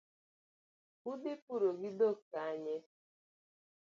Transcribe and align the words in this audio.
Udhi 1.09 1.33
puro 1.45 1.69
gi 1.79 1.89
dhok 1.97 2.17
kanye? 2.31 2.75